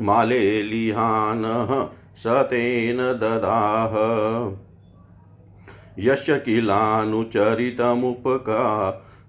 मालेलिहानः 0.00 1.88
स 2.16 2.26
तेन 2.26 2.96
ददाह 2.96 3.92
यस्य 5.98 6.38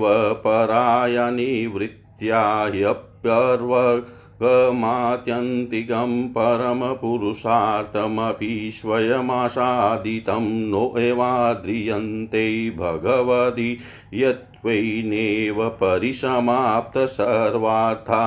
परायणिवृत्त्याह्यप्यर्वगमात्यन्तिकं 4.44 6.28
परमपुरुषार्थमपि 6.28 8.72
स्वयमासादितं 8.74 10.70
नो 10.70 10.98
एवाद्रियन्ते 10.98 12.70
भगवति 12.70 13.78
यत् 14.14 14.52
त्वयिनेव 14.62 15.70
परिसमाप्त 15.70 16.98
सर्वार्था 16.98 18.24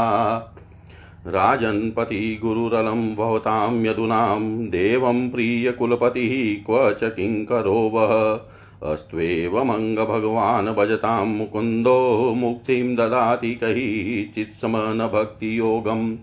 राजन्पति 1.27 2.39
गुरुरलं 2.43 3.15
भवतां 3.15 3.87
यदूनां, 3.87 4.67
देवं 4.67 5.31
प्रियकुलपतिः 5.31 6.65
क्व 6.65 6.93
च 6.93 7.05
किङ्करो 7.05 7.73
वः 7.73 8.41
अस्त्वेवमङ्गभगवान् 8.83 10.75
भजतां 10.75 11.27
मुकुन्दो 11.27 12.35
मुक्तिं 12.37 12.97
ददाति 12.97 13.55
कैचित्समनभक्तियोगं 13.55 16.19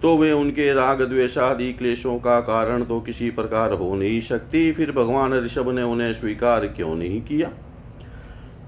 तो 0.02 0.18
वे 0.18 0.32
उनके 0.32 0.74
राग 0.74 1.02
द्वेषादि 1.02 1.72
क्लेशों 1.74 2.18
का 2.20 2.40
कारण 2.42 2.84
तो 2.84 3.00
किसी 3.00 3.30
प्रकार 3.32 3.74
हो 3.74 3.96
नहीं 3.96 4.20
सकती। 4.22 4.72
फिर 4.72 4.92
भगवान 4.92 5.34
ऋषभ 5.36 5.70
ने 5.70 5.84
उन्हें 5.84 6.12
स्वीकार 6.14 6.68
क्यों 6.68 6.96
नहीं 6.96 7.22
किया? 7.22 7.50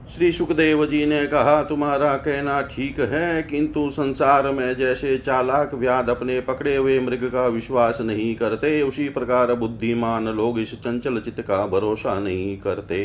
श्री 0.10 0.32
सुखदेव 0.32 0.86
जी 0.86 1.06
ने 1.06 1.26
कहा, 1.28 1.62
तुम्हारा 1.64 2.16
कहना 2.16 2.62
ठीक 2.62 3.00
है, 3.00 3.44
किंतु 3.44 3.90
संसार 3.90 4.52
में 4.52 4.76
जैसे 4.76 5.18
चालाक 5.18 5.74
व्याध 5.74 6.10
अपने 6.10 6.40
पकड़े 6.42 6.76
हुए 6.76 7.00
मृग 7.00 7.24
का 7.24 7.46
विश्वास 7.48 8.02
नहीं 8.02 8.36
करते, 8.36 8.82
उसी 8.82 9.08
प्रकार 9.10 9.54
बुद्धिमान 9.54 10.28
लोग 10.28 10.60
इस 10.60 10.74
चंचल 10.76 11.20
चित्त 11.20 11.42
का 11.42 11.66
भरोसा 11.68 12.20
नहीं 12.20 12.58
करते। 12.58 13.02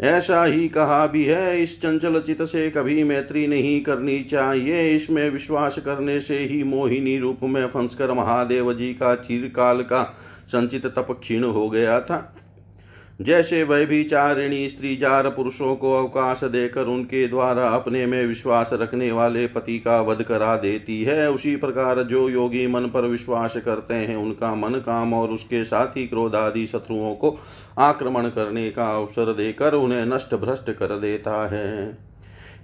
ऐसा 0.00 0.44
ही 0.44 0.68
कहा 0.68 1.06
भी 1.06 1.24
है, 1.24 1.62
इस 1.62 1.80
चंचल 1.82 2.20
चित 2.20 2.42
से 2.42 2.70
कभी 2.70 3.04
मैत्री 3.04 3.46
नहीं 3.46 3.80
करनी 3.80 4.22
चाहिए। 4.22 4.94
इसमें 4.94 5.28
विश्वास 5.30 5.78
करने 5.78 6.20
से 6.20 6.38
ही 6.38 6.62
मोहिनी 6.62 7.18
रूप 7.18 7.40
में 7.42 7.66
फंसकर 7.66 8.12
महादेव 8.12 8.72
जी 8.72 8.92
का 8.94 9.14
चिरकाल 9.14 9.82
का 9.82 10.02
संचित 10.48 10.86
तप 10.86 11.18
क्षीण 11.20 11.44
हो 11.44 11.68
गया 11.70 12.00
था। 12.00 12.36
जैसे 13.20 13.62
वह 13.62 13.84
भी 13.84 14.02
चारिणी 14.04 14.68
स्त्री 14.68 14.96
जार 14.96 15.28
पुरुषों 15.28 15.74
को 15.76 15.92
अवकाश 15.94 16.44
देकर 16.44 16.84
उनके 16.84 17.26
द्वारा 17.28 17.68
अपने 17.68 18.06
में 18.06 18.26
विश्वास 18.26 18.70
रखने 18.72 19.12
वाले 19.12 19.46
पति 19.46 19.78
का 19.78 20.00
वध 20.00 20.22
करा 20.22 20.56
देती 20.56 21.02
है। 21.04 21.30
उसी 21.30 21.56
प्रकार 21.56 22.02
जो 22.02 22.28
योगी 22.28 22.66
मन 22.66 22.80
पर 22.80 23.00
विश्वास 23.00 23.56
करते 23.56 23.94
हैं, 23.94 24.16
उनका 24.16 24.54
मन 24.54 24.70
काम 24.70 25.14
और 25.14 25.28
उसके 25.28 25.64
साथ 25.64 25.86
ही 25.86 26.06
क्रोध 26.06 26.34
आदि 26.34 26.66
शत्रुओं 26.66 27.14
को 27.14 27.38
आक्रमण 27.78 28.28
करने 28.28 28.70
का 28.70 28.86
अवसर 28.96 29.32
देकर 29.32 29.74
उन्हें 29.74 30.04
नष्ट 30.06 30.34
भ्रष्ट 30.34 30.70
कर 30.70 30.98
देता 30.98 31.48
है। 31.48 31.86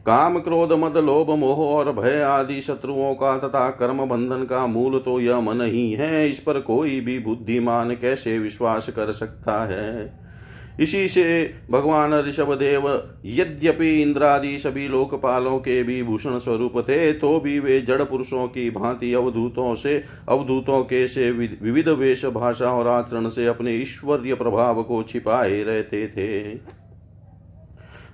काम 0.06 0.38
क्रोध, 0.38 0.72
मद, 0.72 0.96
लोभ, 0.96 1.30
मोह 1.30 1.58
और 1.58 1.92
भय 1.92 2.20
आदि 2.20 2.60
शत्रुओं 2.62 3.14
का 3.14 3.36
तथा 3.38 3.68
कर्म 3.70 4.04
बंधन 4.06 4.44
का 4.44 4.66
मूल 4.66 4.98
तो 4.98 5.20
यह 5.20 5.40
मन 5.40 5.60
ही 5.60 5.92
है। 5.92 6.28
इस 6.28 6.38
पर 6.38 6.60
कोई 6.60 7.00
भी 7.00 7.18
बुद्धिमान 7.18 7.94
कैसे 7.94 8.38
विश्वास 8.38 8.88
कर 8.88 9.12
सकता 9.12 9.64
है? 9.64 10.29
इसी 10.78 11.08
से 11.08 11.54
भगवान 11.70 12.14
ऋषभ 12.14 12.52
देव 12.54 12.88
यद्यपि 13.24 13.90
इंद्रादि 14.02 14.58
सभी 14.58 14.88
लोकपालों 14.88 15.58
के 15.58 15.82
भी 15.82 16.02
भूषण 16.02 16.38
स्वरूप 16.38 16.78
थे 16.88 17.12
तो 17.12 17.38
भी 17.40 17.58
वे 17.58 17.80
जड़ 17.80 18.02
पुरुषों 18.02 18.46
की 18.48 18.70
भांति 18.70 19.12
अवधूतों 19.12 19.74
से, 19.74 20.04
अवधूतों 20.28 20.82
के 20.82 21.06
से 21.08 21.30
विविध 21.30 21.88
वेश 21.88 22.24
भाषा 22.24 22.72
और 22.72 22.86
आचरण 22.86 23.28
से 23.28 23.46
अपने 23.46 23.74
ईश्वरीय 23.74 24.34
प्रभाव 24.34 24.82
को 24.82 25.02
छिपाए 25.02 25.62
रहते 25.62 26.06
थे। 26.06 26.40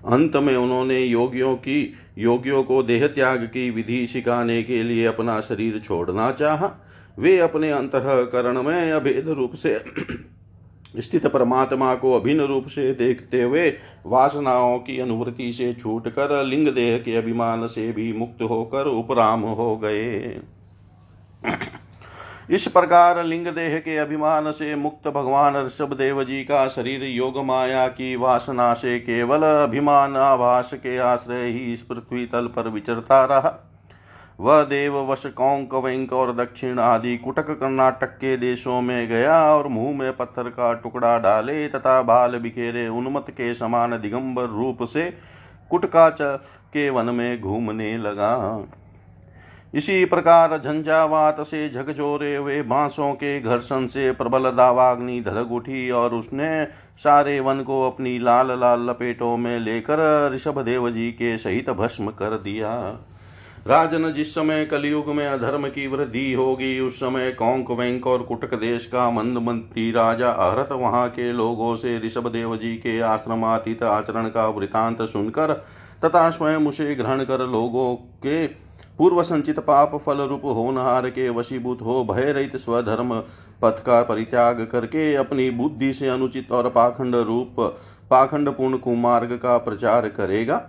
अंत 0.07 0.37
में 0.37 0.57
उन्होंने 0.57 1.01
योगियों 1.01 1.55
की, 1.57 1.93
योगियों 2.19 2.63
को 2.63 2.83
देह 2.83 3.07
त्याग 3.07 3.45
की 3.45 3.71
विधि 3.71 4.07
सिखाने 4.07 4.63
के 4.63 4.83
लिए 4.83 5.05
अपना 5.07 5.41
शरीर 5.41 5.79
छोड़ना 5.79 6.31
चाहा। 6.33 6.71
वे 7.19 7.39
अपने 7.39 7.71
अंतकरण 7.71 8.63
में 8.63 8.93
अभेद 8.93 9.29
रूप 9.29 9.55
से 9.55 9.75
स्थित 10.99 11.27
परमात्मा 11.27 11.95
को 11.95 12.13
अभिन्न 12.13 12.41
रूप 12.41 12.67
से 12.67 12.93
देखते 12.95 13.43
हुए 13.43 13.69
वासनाओं 14.07 14.79
की 14.79 14.99
अनुवृत्ति 15.01 15.53
से 15.53 15.73
छूट 15.75 16.09
कर 16.09 16.43
लिंग 16.45 16.69
देह 16.69 16.99
के 16.99 17.17
अभिमान 17.17 17.67
से 17.67 17.93
भी 17.93 18.13
मुक्त 18.13 18.43
होकर 18.43 18.87
उपराम 18.87 19.41
हो 19.41 19.77
गए। 19.77 20.41
इस 22.51 22.67
प्रकार 22.69 23.25
लिंग 23.25 23.47
देह 23.47 23.79
के 23.79 23.97
अभिमान 23.97 24.51
से 24.53 24.75
मुक्त 24.77 25.09
भगवान 25.09 25.57
ऋषभ 25.67 25.93
देव 25.93 26.23
जी 26.25 26.43
का 26.45 26.67
शरीर 26.69 27.05
योग 27.05 27.39
माया 27.45 27.87
की 27.89 28.15
वासना 28.17 28.73
से 28.75 28.99
केवल 28.99 29.43
अभिमान 29.43 30.17
आभास 30.17 30.73
के 30.75 30.99
आश्रय 30.99 31.47
ही 31.47 31.73
इस 31.73 31.83
पृथ्वी 31.83 32.27
तल 32.27 32.47
पर 32.47 32.69
विचरता 32.69 33.25
रहा। 33.25 33.76
वह 34.39 34.63
देव 34.63 34.97
वश 35.11 35.23
कौंक, 35.27 35.75
वैंक 35.75 36.13
और 36.13 36.35
दक्षिण 36.37 36.79
आदि 36.79 37.17
कुटक 37.17 37.51
कर्नाटक 37.51 38.11
के 38.15 38.37
देशों 38.37 38.81
में 38.81 39.09
गया 39.09 39.39
और 39.55 39.69
मुँह 39.69 39.97
में 39.99 40.17
पत्थर 40.17 40.49
का 40.51 40.73
टुकड़ा 40.75 41.19
डाले 41.19 41.67
तथा 41.69 42.01
बाल 42.03 42.39
बिखेरे 42.39 42.87
उन्मत 42.89 43.27
के 43.31 43.53
समान 43.55 43.99
दिगंबर 44.01 44.47
रूप 44.49 44.83
से 44.85 45.11
कुटकाच 45.71 46.19
के 46.21 46.89
वन 46.91 47.05
में 47.05 47.41
घूमने 47.41 47.97
लगा। 47.99 48.67
इसी 49.75 50.05
प्रकार 50.05 50.57
झंझावात 50.59 51.41
से 51.41 51.69
झकझोरे 51.69 52.35
हुए 52.37 52.61
बांसों 52.63 53.13
के 53.15 53.41
घर्षण 53.41 53.87
से 53.87 54.11
प्रबल 54.13 54.51
दावाग्नि 54.51 55.21
धधक 55.21 55.53
उठी 55.53 55.91
और 55.91 56.15
उसने 56.15 56.65
सारे 56.99 57.39
वन 57.41 57.63
को 57.63 57.83
अपनी 57.91 58.19
लाल 58.19 58.59
लाल 58.61 58.89
लपेटों 58.91 59.37
में 59.37 59.59
लेकर 59.61 60.31
ऋषभ 60.35 60.63
देव 60.63 60.91
जी 60.91 61.11
के 61.13 61.37
सहित 61.39 61.71
भस्म 61.71 62.11
कर 62.11 62.39
दिया। 62.39 62.73
राजन, 63.67 64.13
जिस 64.13 64.35
समय 64.35 64.65
कलयुग 64.65 65.09
में 65.09 65.27
अधर्म 65.27 65.67
की 65.69 65.87
वृद्धि 65.87 66.33
होगी, 66.33 66.79
उस 66.81 66.97
समय 66.97 67.31
कौंक, 67.31 67.71
वैंक 67.71 68.07
और 68.07 68.23
कुटक 68.23 68.55
देश 68.55 68.85
का 68.87 69.09
मंदमंती 69.11 69.91
राजा 69.91 70.31
अहरत 70.31 70.69
वहाँ 70.73 71.09
के 71.09 71.33
लोगों 71.33 71.75
से 71.77 71.99
ऋषभ 71.99 72.29
देव 72.29 72.57
जी 72.57 72.75
के 72.77 72.99
आश्रमातीत 73.01 73.83
आचरण 73.83 74.29
का 74.29 74.47
वृतांत 74.49 75.03
सुनकर 75.03 75.53
तथा 76.05 76.29
स्वयं 76.31 76.67
उसे 76.67 76.95
ग्रहण 76.95 77.25
कर 77.25 77.47
लोगों 77.47 77.95
के 78.23 78.47
पूर्व 78.99 79.23
संचित 79.23 79.59
पाप 79.61 79.97
फल 79.97 80.21
रूप 80.21 80.45
होनहार 80.47 81.09
के 81.11 81.29
वशीभूत 81.31 81.83
हो 81.83 82.05
भय 82.05 82.33
रहित 82.33 82.57
स्वधर्म 82.57 83.19
पथ 83.63 83.83
का 83.83 84.03
परित्याग 84.03 84.67
करके 84.73 85.15
अपनी 85.15 85.51
बुद्धि 85.51 85.93
से 85.93 86.09
अनुचित 86.09 86.53
और 86.53 86.71
पाखंड 86.71 87.15
रूप, 87.17 87.61
पाखंड 88.11 88.49
पूर्ण 88.49 88.77
कुमार्ग 88.79 89.33
का 89.33 89.59
प्रचार 89.59 90.09
करेगा। 90.09 90.63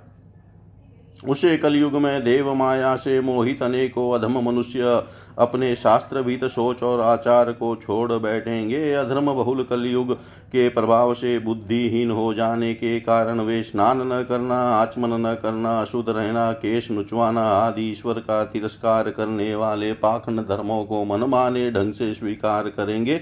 उसे 1.28 1.58
कलयुग 1.58 1.94
में 1.94 2.24
देव 2.24 2.54
माया 2.54 2.96
से 2.96 3.20
मोहित 3.22 3.62
अनेकों 3.64 4.12
अधम 4.12 4.40
मनुष्य 4.42 5.04
अपने 5.38 5.76
शास्त्रवित 5.76 6.46
सोच 6.46 6.84
और 6.84 7.02
आचार 7.02 7.52
को 7.52 7.76
छोड़ 7.76 8.12
बैठेंगे। 8.14 8.94
अधर्म 8.94 9.34
बहुल 9.34 9.64
कलयुग 9.64 10.14
के 10.48 10.68
प्रभाव 10.70 11.14
से 11.14 11.38
बुद्धिहीन 11.40 12.12
हो 12.12 12.34
जाने 12.34 12.74
के 12.74 13.00
कारण 13.00 13.40
वे 13.40 13.62
स्नान 13.64 14.02
न 14.04 14.24
करना, 14.24 14.60
आचमन 14.72 15.14
न 15.22 15.34
करना, 15.34 15.80
अशुद्ध 15.82 16.10
रहना, 16.10 16.52
केश 16.52 16.92
नुचवाना 16.92 17.42
आदि 17.42 17.90
ईश्वर 17.92 18.20
का 18.20 18.44
तिरस्कार 18.44 19.10
करने 19.10 19.56
वाले 19.56 19.94
पाखंड 19.94 20.40
धर्मों 20.40 20.84
को 20.86 21.04
मनमाने 21.06 21.70
ढंग 21.72 21.94
से 21.94 22.14
स्वीकार 22.14 22.70
करेंगे। 22.70 23.22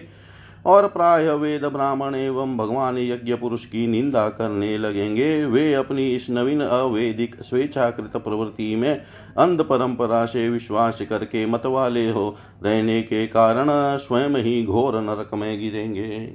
और 0.66 0.88
प्राय 0.88 1.30
वेद 1.32 1.66
ब्राह्मण 1.66 2.16
एवं 2.16 2.56
भगवान 2.58 2.98
यज्ञ 2.98 3.36
पुरुष 3.36 3.66
की 3.66 3.86
निंदा 3.88 4.28
करने 4.30 4.78
लगेंगे। 4.78 5.46
वे 5.46 5.74
अपनी 5.74 6.10
इस 6.16 6.30
नवीन 6.30 6.62
अवैदिक 6.62 7.36
स्वेच्छाकृत 7.42 8.18
प्रवृत्ति 8.18 8.76
में 8.76 8.96
अंध 9.38 9.62
परंपरा 9.62 10.26
से 10.26 10.50
विश्वास 10.50 11.02
करके 11.02 11.46
मत 11.46 11.66
वाले 11.66 12.10
हो 12.10 12.36
रहने 12.64 13.02
के 13.02 13.28
कारण 13.28 13.68
स्वयं 13.98 14.44
ही 14.44 14.64
घोर 14.66 15.02
नरक 15.02 15.34
में 15.34 15.60
गिरेंगे। 15.60 16.34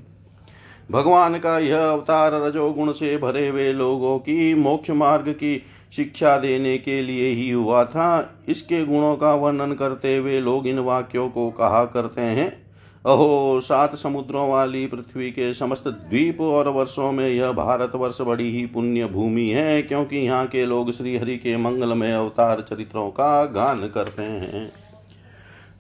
भगवान 0.91 1.39
का 1.39 1.59
यह 1.59 1.81
अवतार 1.81 2.33
रजोगुण 2.43 2.93
से 2.93 3.17
भरे 3.19 3.49
हुए 3.49 3.73
लोगों 3.73 4.19
की 4.19 4.55
मोक्ष 4.55 4.91
मार्ग 4.91 5.29
की 5.33 5.63
शिक्षा 5.97 6.37
देने 6.39 6.79
के 6.79 7.03
लिए 7.03 7.29
ही 7.29 7.51
हुआ 7.51 7.85
था। 7.85 8.39
इसके 8.49 8.85
गुणों 8.85 9.17
का 9.17 9.35
वर्णन 9.35 9.73
करते 9.73 10.17
हुए 10.17 10.41
लोग 10.41 10.67
इन 10.67 10.79
वाक्यों 10.79 11.29
को 11.29 11.51
कहा 11.51 11.85
करते 11.85 12.21
हैं। 12.21 12.70
अहो, 13.07 13.61
सात 13.61 13.95
समुद्रों 13.95 14.51
वाली 14.51 14.87
पृथ्वी 14.87 15.31
के 15.31 15.55
समस्त 15.55 15.89
द्वीप 15.89 16.41
और 16.41 16.69
वर्षों 16.69 17.13
में 17.13 17.29
यह 17.29 17.53
भारत 17.53 17.93
वर्ष 17.95 18.21
बड़ी 18.21 18.51
ही 18.59 18.67
पुण्य 18.67 19.07
भूमि 19.07 19.49
है, 19.49 19.83
क्योंकि 19.83 20.17
यहाँ 20.17 20.47
के 20.47 20.67
लोग 20.67 20.93
श्री 20.93 21.17
हरि 21.17 21.37
के 21.37 21.57
मंगलमय 21.57 22.13
अवतार 22.13 22.61
चरित्रों 22.61 23.11
का 23.11 23.45
गान 23.45 23.89
करते 23.89 24.23
हैं। 24.23 24.73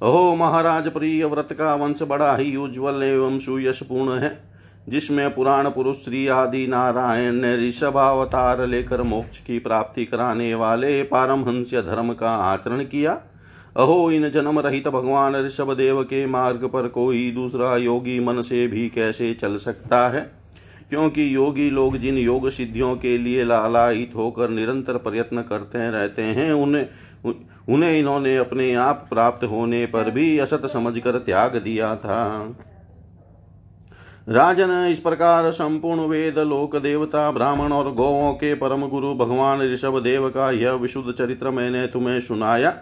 अहो, 0.02 0.36
महाराज, 0.36 0.88
प्रिय 0.88 1.24
व्रत 1.24 1.48
का 1.52 1.74
वंश 1.74 2.02
बड़ा 2.02 2.36
ही 2.36 2.56
उज्ज्वल 2.56 3.02
एवं 3.02 3.38
सुयशपूर्ण 3.38 4.18
है, 4.18 4.42
जिसमें 4.88 5.34
पुराण 5.34 5.70
पुरुष 5.70 5.96
श्री 5.96 6.26
आदि 6.28 6.66
नारायण 6.66 7.32
ने 7.32 7.56
ऋषभावतार 7.56 8.66
लेकर 8.66 9.02
मोक्ष 9.02 9.40
की 9.40 9.58
प्राप्ति 9.58 10.04
कराने 10.04 10.54
वाले 10.54 11.02
पारमहंस्य 11.02 11.82
धर्म 11.82 12.12
का 12.12 12.30
आचरण 12.30 12.84
किया। 12.84 13.20
अहो, 13.76 14.10
इन 14.10 14.30
जन्म 14.30 14.58
रहित 14.58 14.88
भगवान 14.88 15.36
ऋषभ 15.36 15.72
देव 15.72 16.02
के 16.02 16.26
मार्ग 16.26 16.64
पर 16.64 16.88
कोई 16.88 17.30
दूसरा 17.30 17.76
योगी 17.76 18.20
मन 18.20 18.42
से 18.42 18.66
भी 18.66 18.88
कैसे 18.88 19.34
चल 19.34 19.56
सकता 19.56 20.08
है? 20.08 20.32
क्योंकि 20.90 21.34
योगी 21.34 21.70
लोग 21.70 21.96
जिन 21.96 22.18
योग 22.18 22.50
सिद्धियों 22.50 22.96
के 22.96 23.18
लिए 23.18 23.44
लालायित 23.44 24.12
होकर 24.16 24.48
निरंतर 24.48 24.92
प्रयत्न 24.92 25.42
करते 25.42 25.90
रहते 25.90 26.22
हैं, 26.22 26.52
उन्हें 26.52 26.86
उन्हें 27.68 27.98
इन्होंने 27.98 28.36
अपने 28.36 28.74
आप 28.74 29.06
प्राप्त 29.10 29.46
होने 29.46 29.86
पर 29.86 30.10
भी 30.10 30.38
असत 30.38 30.66
समझकर 30.66 31.18
त्याग 31.18 31.56
दिया 31.56 31.96
था। 31.96 32.48
राजन, 34.28 34.88
इस 34.90 35.00
प्रकार 35.00 35.50
संपूर्ण 35.50 36.00
वेद, 36.00 36.38
लोक 36.38 36.76
देवता, 36.76 37.30
ब्राह्मण 37.30 37.72
और 37.72 37.94
गौों 37.94 38.32
के 38.32 38.54
परम 38.54 38.88
गुरु 38.88 39.14
भगवान 39.14 39.72
ऋषभ 39.72 40.00
देव 40.00 40.28
का 40.28 40.50
यह 40.50 40.72
विशुद्ध 40.72 41.12
चरित्र 41.12 41.50
मैंने 41.50 41.86
तुम्हें 41.86 42.20
सुनाया। 42.20 42.76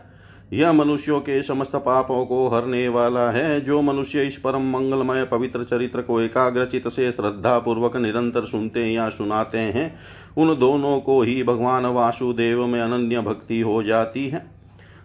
यह 0.52 0.72
मनुष्यों 0.72 1.20
के 1.20 1.42
समस्त 1.42 1.76
पापों 1.76 2.26
को 2.26 2.48
हरने 2.48 2.88
वाला 2.88 3.30
है, 3.30 3.60
जो 3.60 3.82
मनुष्य 3.82 4.22
इस 4.22 4.36
परम 4.36 4.70
मंगलमय 4.70 5.24
पवित्र 5.24 5.64
चरित्र 5.64 6.02
को 6.02 6.20
एकाग्रचित 6.20 6.88
से 6.88 7.12
श्रद्धा 7.12 7.58
पूर्वक 7.58 7.96
निरंतर 7.96 8.44
सुनते 8.44 8.84
या 8.84 9.08
सुनाते 9.08 9.58
हैं, 9.58 9.94
उन 10.38 10.58
दोनों 10.58 11.00
को 11.00 11.22
ही 11.22 11.42
भगवान 11.42 11.86
वासुदेव 11.86 12.66
में 12.66 12.80
अनन्य 12.80 13.20
भक्ति 13.20 13.60
हो 13.60 13.82
जाती 13.82 14.28
है। 14.28 14.58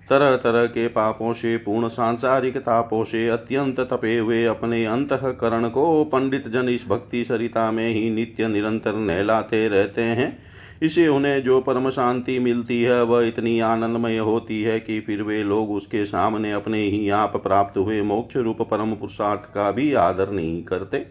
तरह 0.10 0.36
तरह 0.36 0.66
के 0.66 0.88
पापों 0.88 1.34
से, 1.34 1.58
पूर्ण 1.58 1.88
सांसारिक 1.88 2.58
तापों 2.58 3.04
से 3.04 3.30
अत्यंत 3.30 3.80
तपे 3.80 4.18
हुए 4.18 4.46
अपने 4.46 4.86
अंतकरण 4.86 5.70
को 5.70 6.04
पंडित 6.04 6.48
जन 6.48 6.70
इस 6.70 6.88
भक्ति 6.90 7.24
सरिता 7.24 7.72
में 7.72 7.90
ही 7.90 8.10
नित्य 8.10 8.48
निरंतर 8.48 8.96
नहलाते 8.96 9.68
रहते 9.68 10.02
हैं। 10.02 10.53
इसे 10.84 11.08
उन्हें 11.08 11.44
जो 11.44 11.62
परम 11.62 11.90
शांति 11.90 12.40
मिलती 12.40 12.82
है, 12.84 13.04
वह 13.04 13.28
इतनी 13.28 13.60
आनंदमय 13.60 14.18
होती 14.18 14.62
है 14.64 14.80
कि 14.80 15.00
फिर 15.00 15.22
वे 15.24 15.44
लोग 15.44 15.72
उसके 15.72 16.06
सामने 16.06 16.52
अपने 16.52 16.82
ही 16.84 17.10
आप 17.10 17.36
प्राप्त 17.44 17.78
हुए 17.78 18.02
मोक्ष 18.02 18.38
रूप 18.38 18.62
परम 18.62 18.94
पुरुषार्थ 18.94 19.42
का 19.42 19.72
भी 19.72 19.94
आदर 19.94 20.32
नहीं 20.32 20.64
करते। 20.64 21.06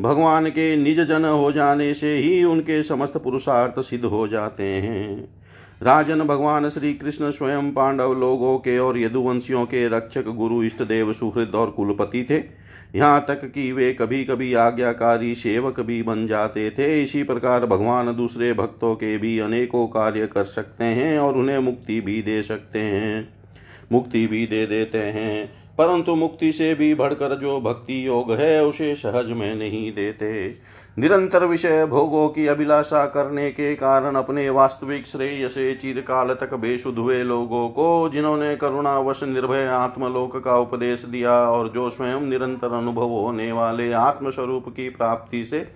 भगवान 0.00 0.48
के 0.48 0.76
निज 0.76 1.00
जन 1.00 1.24
हो 1.24 1.52
जाने 1.52 1.94
से 1.94 2.16
ही 2.16 2.44
उनके 2.44 2.82
समस्त 2.82 3.16
पुरुषार्थ 3.16 3.80
सिद्ध 3.80 4.04
हो 4.04 4.28
जाते 4.28 4.62
हैं। 4.62 5.34
राजन 5.82 6.20
भगवान 6.20 6.68
श्री 6.68 6.94
कृष्ण 6.94 7.30
स्वयं 7.30 7.70
पांडव 7.70 8.12
लोगों 8.12 8.58
के 8.58 8.78
और 8.78 8.98
यदुवंशियों 8.98 9.64
के 9.66 9.88
रक्षक 9.88 10.28
गुरु 10.28 10.62
इष्ट 10.62 10.82
देव 10.82 11.12
सुहृद 11.12 11.54
और 11.54 11.70
कुलपति 11.70 12.26
थे। 12.30 12.63
यहाँ 12.94 13.24
तक 13.28 13.44
कि 13.44 13.72
वे 13.72 13.94
कभी 13.94 14.24
कभी 14.24 14.54
आज्ञाकारी 14.54 15.34
सेवक 15.34 15.80
भी 15.80 16.02
बन 16.02 16.26
जाते 16.26 16.70
थे। 16.70 17.02
इसी 17.02 17.22
प्रकार 17.22 17.66
भगवान 17.66 18.16
दूसरे 18.16 18.52
भक्तों 18.52 18.94
के 18.94 19.18
भी 19.18 19.38
अनेकों 19.38 19.86
कार्य 19.86 20.26
कर 20.26 20.44
सकते 20.44 20.84
हैं 20.84 21.18
और 21.18 21.36
उन्हें 21.36 21.58
मुक्ति 21.58 22.00
भी 22.00 22.22
दे 22.22 22.42
सकते 22.42 22.78
हैं। 22.78 23.34
मुक्ति 23.92 24.26
भी 24.26 24.46
दे 24.46 24.66
देते 24.66 24.98
हैं। 24.98 25.64
परंतु 25.78 26.14
मुक्ति 26.14 26.52
से 26.52 26.74
भी 26.74 26.94
बढ़कर 26.94 27.38
जो 27.38 27.60
भक्ति 27.60 28.06
योग 28.06 28.32
है, 28.32 28.64
उसे 28.64 28.94
सहज 28.94 29.26
में 29.26 29.54
नहीं 29.54 29.92
देते। 29.92 30.54
निरंतर 30.96 31.44
विषय 31.44 31.84
भोगों 31.86 32.28
की 32.28 32.46
अभिलाषा 32.46 33.06
करने 33.06 33.50
के 33.50 33.74
कारण 33.74 34.14
अपने 34.14 34.48
वास्तविक 34.50 35.06
श्रेय 35.06 35.48
से 35.48 35.74
चिरकाल 35.74 36.28
तक 36.34 36.54
बेसुध 36.54 36.98
हुए 36.98 37.22
लोगों 37.22 37.68
को, 37.68 38.08
जिन्होंने 38.08 38.54
करुणावश 38.56 39.22
निर्भय 39.22 39.64
आत्मलोक 39.64 40.36
का 40.44 40.56
उपदेश 40.56 41.04
दिया 41.04 41.32
और 41.32 41.68
जो 41.68 41.88
स्वयं 41.90 42.20
निरंतर 42.20 42.72
अनुभव 42.72 43.08
होने 43.10 43.50
वाले 43.52 43.92
आत्मस्वरूप 43.92 44.68
की 44.68 44.88
प्राप्ति 44.88 45.44
से 45.44 45.66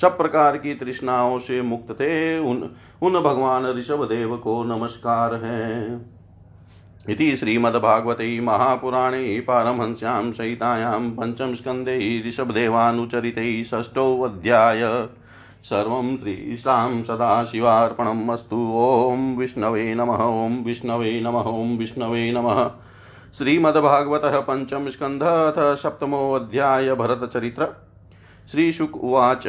सब 0.00 0.16
प्रकार 0.18 0.56
की 0.56 0.74
तृष्णाओं 0.74 1.38
से 1.38 1.60
मुक्त 1.62 1.92
थे, 1.92 2.38
उन 2.38 2.70
उन 3.02 3.20
भगवान 3.20 3.66
ऋषभ 3.66 4.04
देव 4.04 4.36
को 4.36 4.62
नमस्कार 4.64 5.34
है। 5.34 6.21
इति 7.08 7.36
श्रीमद्भागवते 7.36 8.40
महापुराणे 8.40 9.40
पारमहंस्यां 9.40 10.32
सहितायां 10.32 11.10
पञ्चमस्कन्धे 11.10 12.24
ऋषभदेवानुचरिते 12.28 13.64
षष्ठोऽध्याय। 13.64 15.08
सर्वं 15.62 16.16
श्रीशां 16.16 17.02
सदाशिवार्पणम् 17.02 18.30
अस्तु। 18.30 18.72
ॐ 18.76 19.36
विष्णवे 19.36 19.94
नमः, 19.94 20.24
ॐ 20.24 20.64
विष्णवे 20.64 21.20
नमः, 21.20 21.40
ॐ 21.40 21.76
विष्णवे 21.78 22.32
नमः। 22.32 22.70
श्रीमद्भागवतः 23.38 24.40
पञ्चमस्कन्ध 24.40 25.22
अथ 25.22 25.74
सप्तमोऽध्याय 25.74 26.94
भरतचरित्र। 26.94 27.68
श्रीशुक 28.50 28.96
उवाच। 28.96 29.46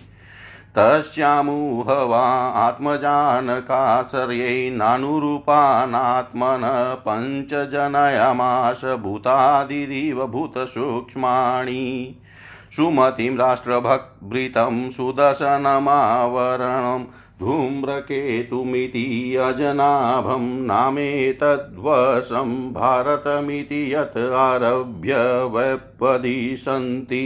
तस्यामुहवा 0.78 2.50
आत्मजानकाश्रयै 2.50 4.70
नानुरूपानात्मन 4.70 6.60
पञ्चजनयमाश 7.08 8.84
भूतादिरिव 8.84 10.26
भूतसूक्ष्माणि 10.26 12.14
सुमतिं 12.76 13.36
राष्ट्रभक्भृतं 13.36 14.90
सुदर्शनमावरणं 14.90 17.04
धूम्रकेतुमिति 17.40 19.36
अजनाभं 19.36 20.66
नामेतद्वशं 20.66 22.72
भारतमिति 22.72 23.94
यत् 23.94 24.18
आरभ्य 24.18 25.14
वैपदिशन्ति। 25.54 27.22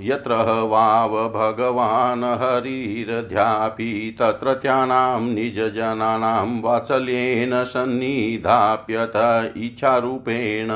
यत्र 0.00 0.62
वाव 0.62 1.28
भगवान् 1.28 2.24
हरिरध्यापि 2.24 4.16
तत्रत्यानां 4.20 5.20
निजजनानां 5.20 6.60
वात्सल्येन 6.60 7.64
सन्निधाप्यत 7.64 9.12
इच्छारूपेण 9.56 10.68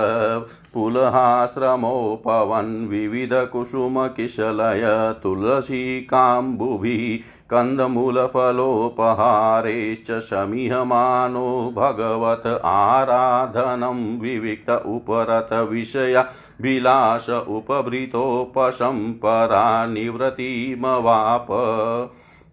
पुलहाश्रमोपवन् 0.75 2.89
विविधकुसुमकिशलय 2.89 5.15
तुलसीकाम्बुभिः 5.23 7.25
कन्दमूलफलोपहारेश्च 7.51 10.11
समीहमानो 10.11 11.73
भगवत 11.77 12.61
आराधनं 12.65 14.21
विविक्त 14.21 14.71
उपरत 14.71 15.53
विषया 15.53 16.29
विलास 16.61 17.31
उपभृतोपसम्परा 17.31 19.87
निवृत्तिमवाप। 19.87 21.47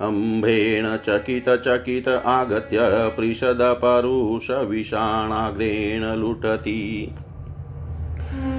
अम्भेण 0.02 0.97
चकितचकित 0.97 2.08
आगत्य 2.08 2.80
पृषदपरुषविषाणाग्रेण 3.17 6.15
लुटति। 6.15 7.15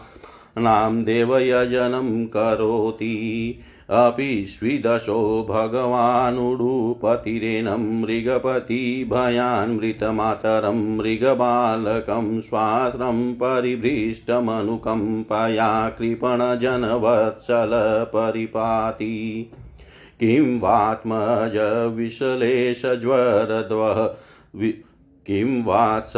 नाम 0.59 1.05
देवयजनं 1.05 2.27
करोति। 2.27 3.59
अपि 3.91 4.45
स्विदशो 4.49 5.47
भगवानुडुपतिरेनं 5.51 8.01
मृगपति 8.01 9.09
भयान्मृतमातरं 9.13 10.97
मृगबालकं 10.97 12.41
स्वाश्रं 12.41 13.35
परिभृष्टमनुकम्पया 13.35 15.89
कृपणजनवत्सल 15.89 17.71
परिपाति। 18.15 19.51
किं 20.21 20.61
वात्मज 20.61 21.57
विश्लेषज्वरद्वः 21.97 23.99
किं 25.31 25.63
वात्स 25.65 26.13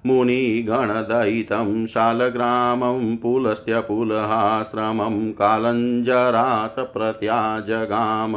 मुनिगणदयितं 0.06 1.86
शालग्रामं 1.86 3.16
पुलस्त्यपुलहाश्रमं 3.16 5.32
कालञ्जरात् 5.32 6.80
प्रत्याजगाम 6.94 8.36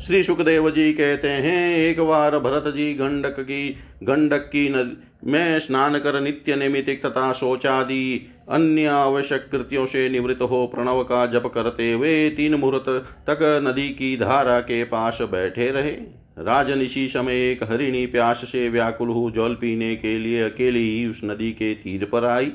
श्री 0.01 0.21
सुखदेव 0.23 0.69
जी 0.69 0.91
कहते 0.93 1.29
हैं, 1.29 1.77
एक 1.77 1.99
बार 2.01 2.37
भरत 2.39 2.73
जी 2.75 2.93
गंडक 2.93 3.39
की 3.39 3.69
गंडक 4.03 4.45
की 4.45 4.67
नदी 4.69 5.31
में 5.31 5.59
स्नान 5.59 5.97
कर 5.97 6.19
नित्य 6.21 6.55
नैमितिक 6.55 7.05
तथा 7.05 7.31
शोचादि 7.33 8.29
अन्य 8.49 8.85
आवश्यक 8.85 9.47
कृत्यों 9.51 9.85
से 9.85 10.07
निवृत्त 10.09 10.41
हो 10.41 10.65
प्रणव 10.67 11.03
का 11.03 11.25
जप 11.25 11.45
करते 11.45 11.91
हुए 11.91 12.29
तीन 12.29 12.55
मुहूर्त 12.55 12.89
तक 13.29 13.39
नदी 13.63 13.87
की 13.89 14.15
धारा 14.17 14.59
के 14.61 14.83
पास 14.85 15.19
बैठे 15.21 15.69
रहे। 15.71 15.91
राजनिशी 16.39 17.07
समय 17.07 17.49
एक 17.51 17.63
हरिणी 17.63 18.05
प्यास 18.07 18.41
से 18.45 18.67
व्याकुल 18.69 19.09
हो 19.09 19.29
जल 19.31 19.53
पीने 19.53 19.95
के 19.95 20.17
लिए 20.19 20.41
अकेली 20.41 20.83
ही 20.89 21.05
उस 21.07 21.21
नदी 21.23 21.51
के 21.51 21.73
तीर 21.75 22.05
पर 22.05 22.25
आई। 22.25 22.51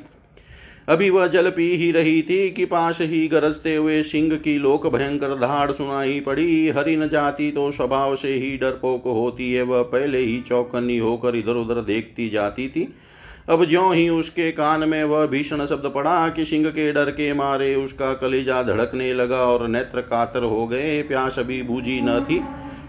अभी 0.88 1.08
वह 1.10 1.26
जल 1.26 1.48
पी 1.50 1.64
ही 1.76 1.90
रही 1.92 2.20
थी 2.22 2.50
कि 2.50 2.64
पास 2.64 3.00
ही 3.02 3.26
गरजते 3.28 3.74
हुए 3.74 4.02
सिंह 4.02 4.34
की 4.36 4.56
लोक 4.58 4.86
भयंकर 4.86 5.34
धाड़ 5.36 5.72
सुनाई 5.72 6.18
पड़ी। 6.20 6.68
हरिन 6.68 7.06
जाति 7.08 7.50
तो 7.50 7.70
स्वभाव 7.70 8.14
से 8.16 8.34
ही 8.34 8.56
डरपोक 8.56 9.04
होती 9.06 9.52
है। 9.52 9.62
वह 9.62 9.82
पहले 9.84 10.18
ही 10.18 10.38
चौकन्नी 10.40 10.98
होकर 10.98 11.36
इधर 11.36 11.56
उधर 11.56 11.80
देखती 11.82 12.28
जाती 12.28 12.68
थी। 12.68 12.86
अब 13.48 13.64
ज्यो 13.64 13.90
ही 13.90 14.08
उसके 14.08 14.50
कान 14.52 14.88
में 14.88 15.02
वह 15.04 15.26
भीषण 15.26 15.64
शब्द 15.66 15.90
पड़ा 15.94 16.28
कि 16.28 16.44
सिंह 16.44 16.68
के 16.68 16.92
डर 16.92 17.10
के 17.10 17.32
मारे 17.32 17.74
उसका 17.74 18.12
कलेजा 18.14 18.62
धड़कने 18.62 19.12
लगा 19.14 19.40
और 19.44 19.66
नेत्र 19.68 20.00
कातर 20.02 20.42
हो 20.42 20.66
गए। 20.66 21.00
प्यास 21.02 21.38
अभी 21.38 21.62
बूझी 21.62 22.00
न 22.00 22.18
थी, 22.20 22.38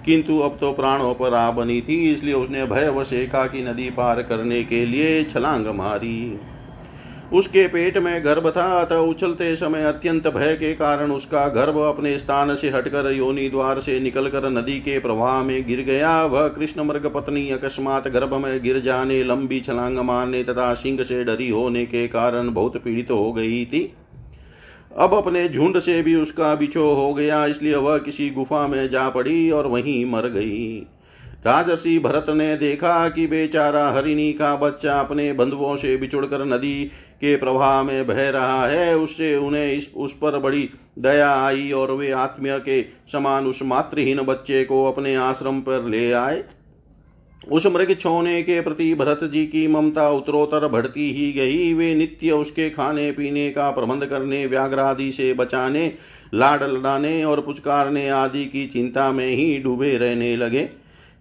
किंतु 0.05 0.37
अब 0.39 0.57
तो 0.61 0.71
प्राणों 0.73 1.13
पर 1.13 1.33
आ 1.33 1.49
बनी 1.51 1.79
थी। 1.81 1.97
इसलिए 2.11 2.33
उसने 2.33 2.65
भयवश 2.65 3.13
एका 3.13 3.45
की 3.47 3.65
नदी 3.65 3.89
पार 3.89 4.21
करने 4.23 4.63
के 4.63 4.85
लिए 4.85 5.23
छलांग 5.23 5.67
मारी। 5.75 6.39
उसके 7.33 7.67
पेट 7.67 7.97
में 7.97 8.23
गर्भ 8.25 8.49
था, 8.49 8.63
अतः 8.81 8.97
उछलते 8.97 9.55
समय 9.55 9.83
अत्यंत 9.83 10.27
भय 10.27 10.55
के 10.55 10.73
कारण 10.73 11.11
उसका 11.11 11.47
गर्भ 11.47 11.77
अपने 11.77 12.17
स्थान 12.17 12.55
से 12.55 12.69
हटकर 12.69 13.11
योनि 13.11 13.49
द्वार 13.49 13.79
से 13.79 13.99
निकलकर 13.99 14.49
नदी 14.49 14.79
के 14.79 14.97
प्रवाह 14.99 15.41
में 15.43 15.67
गिर 15.67 15.81
गया। 15.81 16.23
वह 16.25 16.47
कृष्ण 16.47 16.83
मृग 16.83 17.11
पत्नी 17.13 17.49
अकस्मात 17.49 18.07
गर्भ 18.07 18.33
में 18.35 18.61
गिर 18.63 18.79
जाने, 18.79 19.23
लंबी 19.23 19.59
छलांग 19.59 19.97
मारने 19.99 20.43
तथा 20.43 20.73
सिंह 20.73 21.03
से 21.03 21.23
डरी 21.23 21.49
होने 21.49 21.85
के 21.85 22.07
कारण 22.07 22.53
बहुत 22.53 22.77
पीड़ित 22.77 23.11
हो 23.11 23.31
गई 23.33 23.65
थी। 23.65 23.91
अब 24.97 25.13
अपने 25.13 25.47
झुंड 25.49 25.79
से 25.79 26.01
भी 26.01 26.15
उसका 26.15 26.53
बिछो 26.55 26.91
हो 26.93 27.13
गया, 27.13 27.45
इसलिए 27.45 27.75
वह 27.75 27.97
किसी 27.97 28.29
गुफा 28.29 28.67
में 28.67 28.89
जा 28.89 29.09
पड़ी 29.09 29.49
और 29.51 29.67
वहीं 29.67 30.05
मर 30.05 30.27
गई। 30.29 30.85
राजर्षि 31.45 31.97
भरत 31.99 32.25
ने 32.29 32.55
देखा 32.57 33.09
कि 33.09 33.25
बेचारा 33.27 33.87
हरिणी 33.89 34.31
का 34.33 34.55
बच्चा 34.55 34.93
अपने 34.93 35.31
बंधुओं 35.33 35.75
से 35.75 35.95
बिछुड़कर 35.97 36.45
नदी 36.45 36.89
के 37.17 37.35
प्रवाह 37.35 37.83
में 37.83 38.07
बह 38.07 38.29
रहा 38.29 38.67
है, 38.67 38.97
उससे 38.97 39.35
उन्हें 39.35 39.73
इस, 39.73 39.91
उस 39.97 40.13
पर 40.13 40.39
बड़ी 40.39 40.69
दया 40.99 41.31
आई 41.45 41.71
और 41.71 41.91
वे 41.91 42.11
आत्मीय 42.11 42.59
के 42.59 42.81
समान 43.11 43.47
उस 43.47 43.63
मातृहीन 43.63 44.21
बच्चे 44.21 44.63
को 44.63 44.85
अपने 44.85 45.15
आश्रम 45.15 45.59
पर 45.59 45.85
ले 45.85 46.11
आए। 46.11 46.43
उस 47.51 47.65
मृग 47.65 47.95
छोने 47.95 48.41
के 48.43 48.61
प्रति 48.61 48.93
भरत 48.95 49.19
जी 49.23 49.45
की 49.45 49.67
ममता 49.67 50.09
उत्तरोत्तर 50.09 50.67
बढ़ती 50.67 51.11
ही 51.11 51.31
गई। 51.33 51.73
वे 51.73 51.93
नित्य 51.95 52.31
उसके 52.31 52.69
खाने 52.69 53.11
पीने 53.11 53.49
का 53.49 53.69
प्रबंध 53.71 54.05
करने, 54.05 54.45
व्याघ्रादि 54.45 55.11
से 55.11 55.33
बचाने, 55.33 55.93
लाड 56.33 56.63
लड़ाने 56.63 57.23
और 57.23 57.41
पुचकारने 57.41 58.09
आदि 58.09 58.45
की 58.45 58.65
चिंता 58.67 59.11
में 59.11 59.27
ही 59.27 59.57
डूबे 59.57 59.97
रहने 59.97 60.35
लगे। 60.35 60.69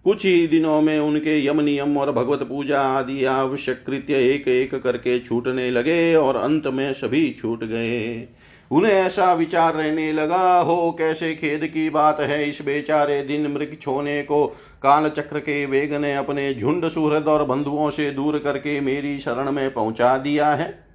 कुछ 0.07 0.27
ही 0.27 0.47
दिनों 0.47 0.83
में 0.83 1.01
उनके 1.01 1.47
यम 1.47 1.61
नियम 1.61 1.99
और 1.99 2.13
भगवत 2.13 2.43
पूजा 2.43 2.81
आदि 2.81 3.25
आवश्यक 3.25 3.85
कृत्य 3.87 4.15
एक 4.15 4.49
एक 4.49 4.75
करके 4.75 5.19
छूटने 5.19 5.71
लगे 5.71 6.15
और 6.15 6.37
अंत 6.37 6.67
में 6.67 6.93
सभी 6.93 7.37
छूट 7.41 7.65
गए। 7.65 8.29
उन्हें 8.71 8.93
ऐसा 8.93 9.35
विचार 9.35 9.75
रहने 9.75 10.13
लगा, 10.13 10.61
हो, 10.61 10.97
कैसे 10.99 11.35
खेद 11.35 11.67
की 11.67 11.91
बात 11.91 12.21
है 12.21 12.49
इस 12.49 12.63
बेचारे 12.63 13.23
दिन 13.23 13.47
मृग 13.47 13.77
छोने 13.83 14.23
को? 14.23 14.47
काल 14.83 15.09
चक्र 15.09 15.39
के 15.39 15.67
वेग 15.67 15.95
ने 15.95 16.15
अपने 16.15 16.55
झुंड 16.55 16.89
सुहृद 16.89 17.29
और 17.29 17.45
बंधुओं 17.45 17.91
से 17.91 18.11
दूर 18.11 18.39
करके 18.39 18.81
मेरी 18.81 19.19
शरण 19.19 19.53
में 19.53 19.73
पहुँचा 19.73 20.19
दिया 20.19 20.51
है। 20.51 20.86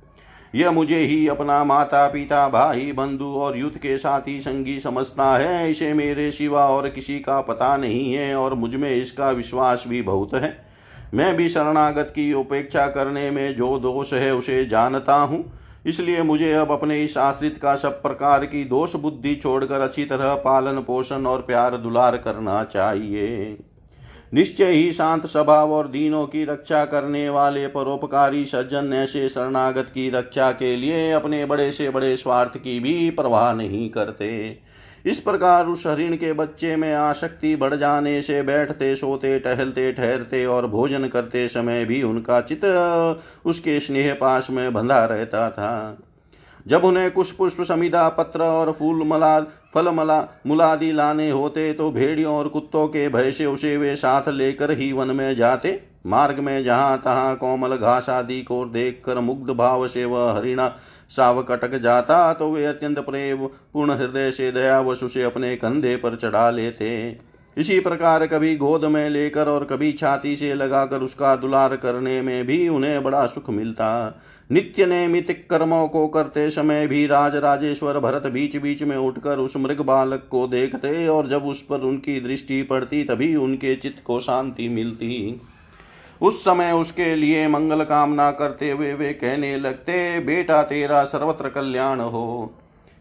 यह 0.56 0.72
मुझे 0.72 0.98
ही 0.98 1.28
अपना 1.28 1.64
माता 1.64 2.08
पिता 2.08 2.48
भाई, 2.50 2.92
बंधु 2.92 3.26
और 3.26 3.58
युद्ध 3.58 3.78
के 3.78 3.98
साथी 3.98 4.40
संगी 4.42 4.80
समझता 4.80 5.38
है। 5.38 5.70
इसे 5.72 5.94
मेरे 5.94 6.32
सिवा 6.32 6.66
और 6.68 6.90
किसी 6.90 7.20
का 7.20 7.42
पता 7.42 7.78
नहीं 7.78 8.14
है 8.14 8.36
और 8.36 8.54
मुझमें 8.54 8.96
इसका 8.96 9.30
विश्वास 9.32 9.86
भी 9.88 10.02
बहुत 10.02 10.34
है। 10.34 10.58
मैं 11.14 11.36
भी 11.36 11.50
शरणागत 11.50 12.12
की 12.16 12.34
उपेक्षा 12.34 12.88
करने 12.88 13.32
में 13.32 13.56
जो 13.56 13.78
दोष 13.80 14.14
है 14.14 14.34
उसे 14.36 14.66
जानता 14.66 15.16
हूँ। 15.16 15.44
इसलिए 15.86 16.22
मुझे 16.24 16.54
अब 16.54 16.72
अपने 16.72 17.04
इस 17.04 17.18
आश्रित 17.18 17.58
का 17.58 17.76
सब 17.76 18.02
प्रकार 18.02 18.46
की 18.46 18.64
दोष 18.66 18.96
बुद्धि 18.96 19.36
छोड़कर 19.36 19.82
अच्छी 19.82 20.06
तरह 20.06 20.36
पालन 20.36 20.80
पोषण 20.80 21.26
और 21.26 21.42
प्यार 21.42 21.78
दुलार 21.78 22.18
करना 22.18 22.64
चाहिए। 22.64 23.58
निश्चय 24.34 24.72
ही 24.72 24.92
शांत 24.94 25.26
स्वभाव 25.26 25.72
और 25.72 25.88
दीनों 25.88 26.26
की 26.28 26.44
रक्षा 26.46 26.86
करने 26.86 27.30
वाले 27.30 27.68
परोपकारी 27.68 28.46
सज्जन 28.46 28.94
ऐसे 28.94 29.30
शरणागत 29.30 29.88
की 29.94 30.10
रक्षा 30.10 30.52
के 30.52 30.76
लिए 30.76 31.12
अपने 31.12 31.46
बड़े 31.46 31.72
से 31.72 31.90
बड़े 31.90 32.16
स्वार्थ 32.18 32.58
की 32.58 32.80
भी 32.80 33.10
परवाह 33.10 33.54
नहीं 33.54 33.90
करते। 33.90 34.60
इस 35.06 35.20
प्रकार 35.20 35.66
उस 35.66 35.88
हरिण 35.88 36.16
के 36.16 36.34
बच्चे 36.34 36.76
में 36.76 36.94
आसक्ति 36.94 37.56
बढ़ 37.56 37.76
जाने 37.76 38.22
से 38.22 38.42
बैठते, 38.42 38.96
सोते, 38.96 39.40
टहलते, 39.40 39.92
ठहरते 39.92 40.46
और 40.46 40.68
भोजन 40.68 41.08
करते 41.08 41.48
समय 41.48 41.86
भी 41.86 42.04
उनका 42.04 42.42
चित 42.42 42.66
उसके 43.46 43.80
स्नेह 43.80 44.14
पास 44.14 44.48
में 44.52 44.74
बंधा 44.74 45.04
रहता 45.06 45.50
था। 45.50 45.98
जब 46.68 46.86
उन्हें 46.86 47.12
कुछ 47.12 47.32
पुष्प 47.32 47.62
समिधा, 47.62 48.10
पत्र 48.10 48.42
और 48.42 48.72
फूल 48.72 49.04
मला 49.04 49.40
फल 49.74 49.90
मला 49.90 50.20
मुलादि 50.48 50.92
लाने 50.92 51.30
होते 51.30 51.72
तो 51.74 51.92
भेड़ियों 51.92 52.36
और 52.36 52.48
कुत्तों 52.48 52.88
के 52.88 53.08
भय 53.10 53.32
से 53.32 53.46
उसे 53.46 53.76
वे 53.78 53.96
साथ 53.96 54.30
लेकर 54.30 54.72
ही 54.72 54.92
वन 54.92 55.16
में 55.16 55.36
जाते। 55.36 55.80
मार्ग 56.06 56.40
में 56.40 56.64
जहाँ 56.64 56.98
तहाँ 56.98 57.36
कोमल 57.36 57.76
घास 57.76 58.10
आदि 58.10 58.42
को 58.42 58.64
देख 58.66 59.02
कर 59.06 59.20
मुग्ध 59.20 59.52
भाव 59.52 59.88
से 59.88 60.06
वह 60.06 60.32
हरिणा 60.32 60.68
साव 61.10 61.42
कटक 61.44 61.76
जाता 61.78 62.34
तो 62.34 62.52
वे 62.52 62.66
अत्यंत 62.66 63.00
प्रेम 63.00 63.46
पूर्ण 63.74 63.92
हृदय 63.92 64.32
से 64.32 64.52
दया 64.52 64.62
दयावश 64.62 65.04
उसे 65.04 65.24
अपने 65.24 65.56
कंधे 65.56 65.96
पर 65.96 66.16
चढ़ा 66.16 66.50
लेते। 66.50 66.90
इसी 67.58 67.80
प्रकार 67.80 68.26
कभी 68.28 68.56
गोद 68.58 68.86
में 68.86 69.10
लेकर 69.10 69.48
और 69.48 69.64
कभी 69.64 69.92
छाती 69.92 70.36
से 70.36 70.54
लगाकर 70.54 71.02
उसका 71.02 71.36
दुलार 71.36 71.76
करने 71.76 72.22
में 72.22 72.46
भी 72.48 72.68
उन्हें 72.70 73.04
बड़ा 73.04 73.26
सुख 73.26 73.50
मिलता। 73.50 74.22
नित्य 74.50 74.86
नैमितिक 74.86 75.50
कर्मों 75.50 75.88
को 75.88 76.08
करते 76.08 76.50
समय 76.50 76.88
भी 76.88 77.06
राज 77.08 77.36
राजेश्वर 77.36 78.00
भरत 78.00 78.32
बीच 78.32 78.58
बीच 78.58 78.84
में 78.84 78.98
उठकर 78.98 79.38
उस 79.38 79.58
मृग 79.58 79.82
बालक 79.82 80.28
को 80.32 80.48
देखते 80.48 81.08
और 81.08 81.28
जब 81.28 81.46
उस 81.46 81.62
पर 81.64 81.80
उनकी 81.80 82.20
दृष्टि 82.22 82.62
पड़ती 82.64 83.04
तभी 83.04 83.36
उनके 83.36 83.76
चित्त 83.76 84.04
को 84.04 84.20
शांति 84.20 84.70
मिलती। 84.70 85.42
उस 86.22 86.44
समय 86.44 86.72
उसके 86.72 87.16
लिए 87.16 87.48
मंगल 87.48 87.84
कामना 87.84 88.32
करते 88.32 88.72
हुए 88.72 88.94
वे 88.94 89.14
कहने 89.14 89.58
लगते, 89.58 90.20
बेटा 90.20 90.64
तेरा 90.64 91.04
सर्वत्र 91.04 91.50
कल्याण 91.50 92.00
हो। 92.00 92.54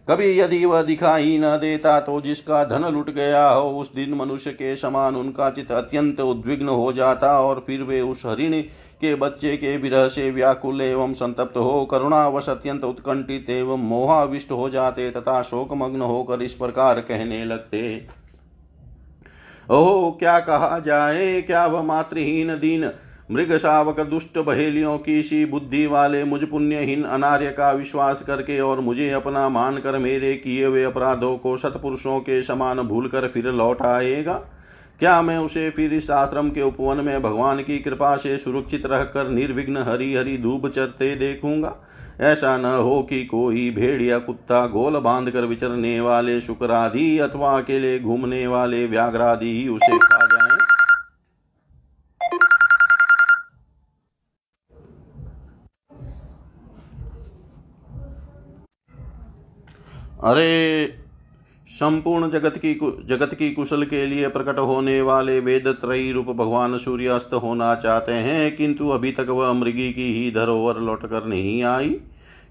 कभी 0.08 0.38
यदि 0.38 0.64
वह 0.64 0.82
दिखाई 0.82 1.36
न 1.38 1.56
देता 1.56 1.98
तो 2.00 2.20
जिसका 2.20 2.62
धन 2.64 2.84
लुट 2.92 3.10
गया 3.10 3.48
हो, 3.48 3.70
उस 3.70 3.94
दिन 3.94 4.14
मनुष्य 4.14 4.50
के 4.52 4.74
समान 4.76 5.16
उनका 5.16 5.50
चित 5.50 5.72
अत्यंत 5.72 6.20
उद्विग्न 6.20 6.68
हो 6.68 6.92
जाता 6.92 7.38
और 7.40 7.62
फिर 7.66 7.82
वे 7.82 8.00
उस 8.00 8.24
हरिण 8.26 8.60
के 9.00 9.14
बच्चे 9.14 9.56
के 9.56 9.76
विरह 9.76 10.08
से 10.08 10.30
व्याकुल 10.30 10.80
एवं 10.80 11.12
संतप्त 11.12 11.56
हो, 11.56 11.84
करुणावश 11.84 12.48
अत्यंत 12.48 12.84
उत्कंठित 12.84 13.50
एवं 13.50 13.88
मोहाविष्ट 13.88 14.50
हो 14.52 14.68
जाते 14.70 15.10
तथा 15.10 15.40
शोकमग्न 15.42 16.00
होकर 16.02 16.42
इस 16.42 16.54
प्रकार 16.54 17.00
कहने 17.00 17.44
लगते। 17.44 18.06
ओह, 19.70 20.10
क्या 20.10 20.38
कहा 20.40 20.78
जाए, 20.78 21.40
क्या 21.42 21.66
वह 21.66 21.82
मातृहीन 21.82 22.54
दीन 22.56 22.90
मृग 23.32 23.56
शावक 23.56 24.00
दुष्ट 24.00 24.38
बहेलियों 24.38 24.98
की 24.98 25.22
सी 25.22 25.44
बुद्धि 25.44 25.86
वाले 25.86 26.24
मुझ 26.24 26.42
पुण्यहीन 26.44 27.02
अनार्य 27.02 27.50
का 27.50 27.70
विश्वास 27.72 28.22
करके 28.22 28.60
और 28.60 28.80
मुझे 28.80 29.10
अपना 29.10 29.48
मानकर 29.48 29.98
मेरे 29.98 30.32
किए 30.34 30.64
हुए 30.64 30.82
अपराधों 30.84 31.36
को 31.38 31.56
सतपुरुषों 31.56 32.18
के 32.20 32.42
समान 32.42 32.80
भूलकर 32.80 33.28
फिर 33.28 33.50
लौट 33.52 33.82
आएगा? 33.82 34.34
क्या 35.00 35.22
मैं 35.22 35.38
उसे 35.38 35.70
फिर 35.70 35.94
इस 35.94 36.10
आश्रम 36.10 36.50
के 36.50 36.62
उपवन 36.62 36.96
में 36.96 37.22
भगवान 37.22 37.58
की 37.58 37.78
कृपा 37.78 38.16
से 38.16 38.38
सुरक्षित 38.38 38.86
रहकर 38.86 39.30
निर्विघ्न 39.30 39.76
हरी 39.76 40.14
हरी 40.14 40.36
धूप 40.38 40.66
चरते 40.66 41.14
देखूँगा? 41.16 41.76
ऐसा 42.20 42.56
न 42.56 42.64
हो 42.64 43.02
कि 43.02 43.24
कोई 43.24 43.70
भेड़ 43.70 44.02
या 44.02 44.18
कुत्ता 44.18 44.66
गोल 44.66 44.98
बाँध 44.98 45.30
कर 45.30 45.44
विचरने 45.44 46.00
वाले 46.00 46.40
शुक्रादि 46.40 47.18
अथवा 47.18 47.58
अकेले 47.58 47.98
घूमने 47.98 48.46
वाले 48.46 48.86
व्याघ्रादि 48.86 49.60
ही 49.60 49.68
उसे 49.68 49.98
खा 49.98 50.24
जाए। 50.26 50.59
अरे, 60.24 60.86
संपूर्ण 61.68 62.28
जगत 62.30 62.54
की 62.56 62.72
जगत 63.06 63.34
की 63.34 63.50
कुशल 63.50 63.84
के 63.84 64.04
लिए 64.06 64.28
प्रकट 64.28 64.58
होने 64.58 65.00
वाले 65.02 65.38
वेद 65.40 65.68
त्रयी 65.68 66.10
रूप 66.12 66.26
भगवान 66.26 66.76
सूर्यास्त 66.78 67.34
होना 67.34 67.74
चाहते 67.74 68.12
हैं, 68.12 68.56
किंतु 68.56 68.88
अभी 68.88 69.12
तक 69.12 69.26
वह 69.28 69.52
मृगी 69.52 69.92
की 69.92 70.12
ही 70.14 70.30
धरोहर 70.30 70.80
लौट 70.80 71.06
कर 71.06 71.26
नहीं 71.26 71.62
आई। 71.62 71.88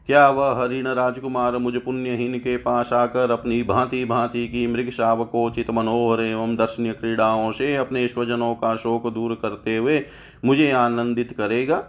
क्या 0.10 0.30
वह 0.30 0.62
हरिण 0.62 0.88
राजकुमार 0.88 1.58
मुझ 1.58 1.76
पुण्यहीन 1.76 2.38
के 2.40 2.58
पास 2.58 2.94
आकर 2.94 3.32
अपनी 3.32 3.62
भांति 3.64 4.04
भांति 4.06 4.48
की 4.48 4.66
मृग 4.68 4.90
शावकोचित 4.90 5.70
मनोहर 5.72 6.22
एवं 6.22 6.56
दर्शनीय 6.56 6.94
क्रीड़ाओं 6.94 7.52
से 7.52 7.76
अपने 7.76 8.08
स्वजनों 8.08 8.54
का 8.56 8.76
शोक 8.76 9.08
दूर 9.08 9.34
करते 9.36 9.78
हुए 9.78 10.02
मुझे 10.46 10.72
आनंदित 10.72 11.36
करेगा? 11.38 11.84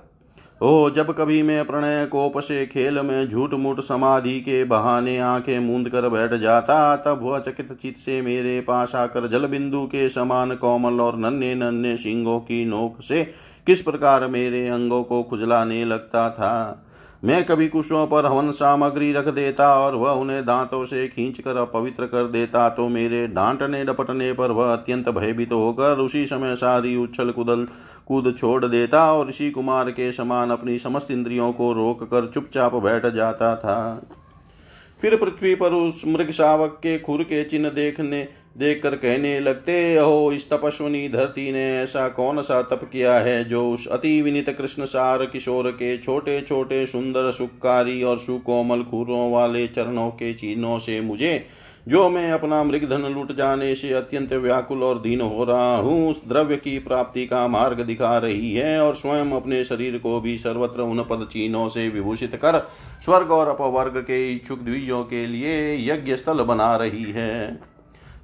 ओ, 0.62 0.90
जब 0.90 1.10
कभी 1.18 1.42
मैं 1.42 1.64
प्रणय 1.64 2.06
कोप 2.06 2.38
से 2.38 2.66
खेल 2.66 3.00
में 3.00 3.28
झूठ 3.28 3.54
मूठ 3.54 3.80
समाधि 3.80 4.40
के 4.40 4.64
बहाने 4.64 5.18
आँखें 5.18 5.58
मूंद 5.58 5.88
कर 5.88 6.08
बैठ 6.08 6.34
जाता, 6.34 6.96
तब 6.96 7.20
वह 7.22 7.38
चकित 7.38 7.72
चित 7.72 7.98
से 7.98 8.22
मेरे 8.22 8.60
पास 8.60 8.94
आकर 8.94 9.26
जल 9.26 9.46
बिंदु 9.46 9.86
के 9.86 10.08
समान 10.08 10.54
कोमल 10.54 11.00
और 11.00 11.18
नन्हे 11.18 11.54
नन्हे 11.54 11.96
सिंगों 11.96 12.38
की 12.40 12.64
नोक 12.64 13.02
से 13.02 13.24
किस 13.66 13.82
प्रकार 13.82 14.26
मेरे 14.26 14.68
अंगों 14.68 15.02
को 15.02 15.22
खुजलाने 15.22 15.84
लगता 15.84 16.30
था? 16.30 16.86
मैं 17.24 17.44
कभी 17.44 17.68
कुशों 17.68 18.06
पर 18.06 18.26
हवन 18.26 18.50
सामग्री 18.50 19.12
रख 19.12 19.28
देता 19.28 19.74
और 19.74 19.94
वह 19.94 20.10
उन्हें 20.10 20.46
दांतों 20.46 20.84
से 20.84 21.08
खींच 21.08 21.40
कर 21.40 21.56
अपवित्र 21.56 22.06
कर 22.06 22.28
देता 22.28 22.68
तो 22.68 22.88
मेरे 22.88 23.26
डांटने 23.28 23.84
डपटने 23.84 24.32
पर 24.32 24.50
वह 24.50 24.72
अत्यंत 24.72 25.08
भयभीत 25.08 25.52
होकर 25.52 25.98
उसी 25.98 26.26
समय 26.26 26.54
सारी 26.54 26.96
उछल 26.96 27.30
कुदल 27.30 27.66
कूद 28.06 28.34
छोड़ 28.38 28.64
देता 28.66 29.12
और 29.12 29.28
ऋषि 29.28 29.50
कुमार 29.50 29.90
के 29.90 30.12
समान 30.12 30.50
अपनी 30.50 30.78
समस्त 30.78 31.10
इंद्रियों 31.10 31.52
को 31.52 31.72
रोक 31.72 32.02
कर 32.02 32.26
चुपचाप 32.26 32.74
बैठ 32.74 33.06
जाता 33.06 33.56
था। 33.56 34.02
फिर 35.02 35.16
पृथ्वी 35.16 35.54
पर 35.54 35.72
उस 35.72 36.02
मृग 36.06 36.30
शावक 36.30 36.78
के 36.82 36.98
खुर 36.98 37.22
के 37.22 37.42
चिन्ह 37.44 37.68
देखने 37.68 38.28
देख 38.58 38.82
कर 38.82 38.94
कहने 38.94 39.38
लगते 39.40 39.96
हो 39.96 40.32
इस 40.32 40.48
तपस्वनी 40.50 41.08
धरती 41.08 41.52
ने 41.52 41.64
ऐसा 41.82 42.08
कौन 42.08 42.42
सा 42.42 42.60
तप 42.62 42.88
किया 42.92 43.18
है 43.18 43.44
जो 43.44 43.68
उस 43.70 43.86
अति 43.86 44.20
विनित 44.22 44.50
कृष्ण 44.50 44.84
सार 44.84 45.24
किशोर 45.26 45.70
के 45.70 45.96
छोटे 45.98 46.40
छोटे 46.40 46.86
सुंदर 46.86 47.30
सुखकारी 47.30 48.02
और 48.02 48.18
सुकोमल 48.18 48.82
खुरों 48.82 49.30
वाले 49.32 49.66
चरणों 49.66 50.10
के 50.10 50.32
चिन्हों 50.34 50.78
से 50.78 51.00
मुझे 51.00 51.34
जो 51.88 52.08
मैं 52.10 52.30
अपना 52.32 52.62
मृग 52.64 52.88
धन 52.90 53.06
लुट 53.08 53.32
जाने 53.32 53.74
से 53.74 53.92
अत्यंत 53.92 54.32
व्याकुल 54.32 54.82
और 54.82 54.98
दीन 55.00 55.20
हो 55.20 55.44
रहा 55.44 55.76
हूँ, 55.76 56.10
उस 56.10 56.20
द्रव्य 56.28 56.56
की 56.56 56.78
प्राप्ति 56.78 57.26
का 57.26 57.46
मार्ग 57.48 57.80
दिखा 57.80 58.16
रही 58.18 58.54
है 58.54 58.80
और 58.80 58.94
स्वयं 58.94 59.30
अपने 59.32 59.62
शरीर 59.64 59.98
को 59.98 60.20
भी 60.20 60.36
सर्वत्र 60.38 60.82
उन 60.82 61.02
पद 61.02 61.28
चिन्हों 61.32 61.68
से 61.68 61.88
विभूषित 61.88 62.36
कर 62.36 62.58
स्वर्ग 63.04 63.30
और 63.30 63.48
अपवर्ग 63.48 63.96
के 63.98 64.32
इच्छुक 64.32 64.58
द्विजों 64.58 65.02
के 65.04 65.26
लिए 65.26 65.76
यज्ञ 65.90 66.16
स्थल 66.16 66.42
बना 66.44 66.74
रही 66.76 67.10
है। 67.12 67.56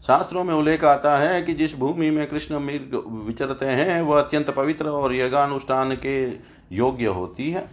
शास्त्रों 0.06 0.44
में 0.44 0.54
उल्लेख 0.54 0.84
आता 0.84 1.16
है 1.18 1.42
कि 1.42 1.54
जिस 1.54 1.78
भूमि 1.78 2.10
में 2.10 2.26
कृष्ण 2.26 2.58
मृग 2.58 3.02
विचरते 3.26 3.66
हैं, 3.66 4.00
वह 4.02 4.20
अत्यंत 4.20 4.50
पवित्र 4.50 4.88
और 4.88 5.14
यज्ञानुष्ठान 5.14 5.94
के 5.96 6.26
योग्य 6.76 7.06
होती 7.06 7.50
है। 7.50 7.66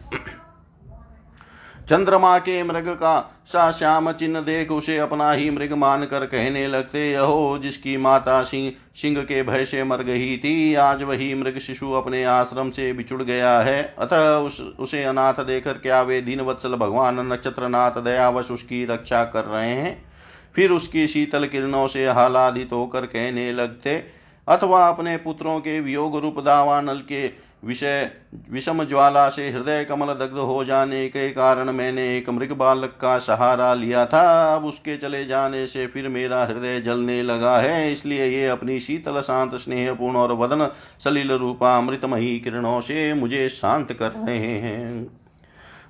चंद्रमा 1.93 2.37
के 2.39 2.63
मृग 2.63 2.87
का 2.89 3.43
सा 3.45 3.71
श्याम 3.71 4.11
चिन्ह 4.11 4.39
देख 4.41 4.71
उसे 4.71 4.97
अपना 4.97 5.31
ही 5.31 5.49
मृग 5.49 5.73
मान 5.73 6.05
कर 6.05 6.25
कहने 6.25 6.67
लगते 6.67 7.11
यहो 7.11 7.57
जिसकी 7.57 7.97
माता 7.97 8.41
सिंह 8.43 8.71
सिंह 8.95 9.17
के 9.17 9.43
भय 9.43 9.65
से 9.65 9.83
मर 9.83 10.01
गई 10.03 10.37
थी, 10.37 10.75
आज 10.75 11.03
वही 11.03 11.33
मृग 11.33 11.59
शिशु 11.59 11.91
अपने 11.91 12.23
आश्रम 12.23 12.69
से 12.69 12.93
बिछुड़ 12.93 13.21
गया 13.23 13.59
है। 13.59 13.95
अतः 13.99 14.35
उस, 14.37 14.61
उसे 14.79 15.03
अनाथ 15.03 15.33
देकर 15.33 15.73
क्या 15.73 16.01
वे 16.01 16.21
दीन 16.21 16.41
वत्सल 16.41 16.75
भगवान 16.75 17.19
नक्षत्रनाथ 17.33 18.01
दयावश 18.03 18.51
उसकी 18.51 18.85
रक्षा 18.85 19.23
कर 19.25 19.45
रहे 19.45 19.69
हैं? 19.69 20.05
फिर 20.55 20.71
उसकी 20.71 21.07
शीतल 21.07 21.47
किरणों 21.47 21.87
से 21.87 22.05
आह्लादित 22.05 22.69
होकर 22.71 23.05
कहने 23.05 23.51
लगते, 23.51 24.03
अथवा 24.47 24.87
अपने 24.87 25.17
पुत्रों 25.17 25.59
के 25.59 25.79
वियोग 25.79 26.19
रूप 26.19 26.39
दावानल 26.39 26.97
के 26.97 27.52
विषय 27.63 28.11
विषम 28.51 28.83
ज्वाला 28.83 29.27
से 29.29 29.49
हृदय 29.49 29.83
कमल 29.83 30.13
दग्ध 30.13 30.37
हो 30.37 30.63
जाने 30.65 31.07
के 31.09 31.29
कारण 31.29 31.71
मैंने 31.71 32.17
एक 32.17 32.29
मृग 32.29 32.51
बालक 32.51 32.97
का 33.01 33.17
सहारा 33.17 33.73
लिया 33.73 34.05
था। 34.05 34.55
अब 34.55 34.65
उसके 34.65 34.97
चले 34.97 35.23
जाने 35.25 35.65
से 35.67 35.87
फिर 35.87 36.07
मेरा 36.09 36.43
हृदय 36.45 36.79
जलने 36.81 37.21
लगा 37.23 37.57
है। 37.57 37.91
इसलिए 37.91 38.27
ये 38.27 38.47
अपनी 38.47 38.79
शीतल 38.79 39.21
शांत 39.21 39.55
स्नेहपूर्ण 39.55 40.17
और 40.17 40.33
वदन 40.33 40.67
सलिल 41.03 41.31
रूपा 41.31 41.77
अमृतमयी 41.77 42.39
किरणों 42.39 42.79
से 42.81 43.13
मुझे 43.13 43.49
शांत 43.49 43.93
कर 43.93 44.11
रहे 44.11 44.37
हैं। 44.37 45.07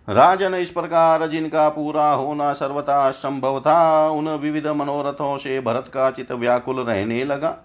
राजन 0.08 0.56
इस 0.56 0.70
प्रकार 0.70 1.28
जिनका 1.28 1.70
पूरा 1.70 2.10
होना 2.12 2.54
सर्वथा 2.54 3.12
संभव 3.12 3.60
था, 3.60 4.10
उन 4.10 4.30
विविध 4.30 4.68
मनोरथों 4.68 5.38
से 5.38 5.60
भरत 5.62 5.92
का 5.94 6.10
चित 6.12 6.32
व्याकुल 6.32 6.80
रहने 6.80 7.24
लगा। 7.24 7.58